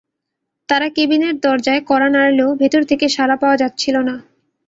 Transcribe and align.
তাঁরা 0.69 0.87
কেবিনের 0.95 1.35
দরজায় 1.39 1.81
কড়া 1.89 2.09
নাড়লেও 2.09 2.49
ভেতর 2.55 2.81
থেকে 2.83 3.05
সাড়া 3.09 3.35
পাওয়া 3.41 3.57
যাচ্ছিল 3.57 3.95
না। 4.01 4.15